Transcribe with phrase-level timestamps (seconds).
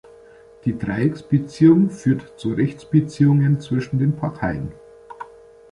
[0.65, 4.71] Die Dreiecksbeziehung führt zu Rechtsbeziehungen zwischen den Parteien.